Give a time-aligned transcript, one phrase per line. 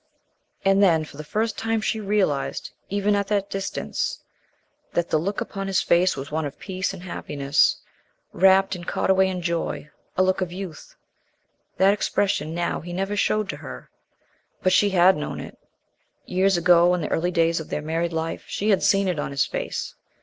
[0.65, 4.23] And then for the first time she realized, even at that distance,
[4.93, 7.77] that the look upon his face was one of peace and happiness
[8.33, 10.95] rapt, and caught away in joy, a look of youth.
[11.77, 13.91] That expression now he never showed to her.
[14.63, 15.55] But she had known it.
[16.25, 19.29] Years ago, in the early days of their married life, she had seen it on
[19.29, 19.93] his face.